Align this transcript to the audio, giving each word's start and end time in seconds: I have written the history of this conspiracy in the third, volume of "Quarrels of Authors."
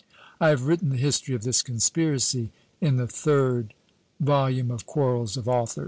I 0.39 0.49
have 0.49 0.65
written 0.65 0.89
the 0.89 0.97
history 0.97 1.35
of 1.35 1.43
this 1.43 1.61
conspiracy 1.61 2.49
in 2.81 2.97
the 2.97 3.05
third, 3.05 3.75
volume 4.19 4.71
of 4.71 4.87
"Quarrels 4.87 5.37
of 5.37 5.47
Authors." 5.47 5.77